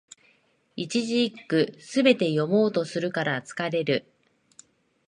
[0.75, 4.11] 一字一句、すべて読もうとするから疲れる